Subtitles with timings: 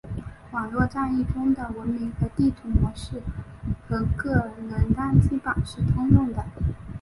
[0.51, 3.21] 网络战役中的文明和地图模式
[3.87, 6.43] 和个人单机版是通用的。